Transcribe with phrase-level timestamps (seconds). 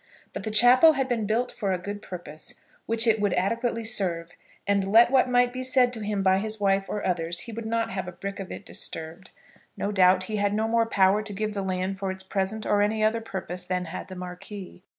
[0.33, 2.55] But the chapel had been built for a good purpose
[2.87, 4.31] which it would adequately serve,
[4.65, 7.67] and let what might be said to him by his wife or others, he would
[7.67, 9.29] not have a brick of it disturbed.
[9.77, 12.81] No doubt he had no more power to give the land for its present or
[12.81, 14.81] any other purpose than had the Marquis.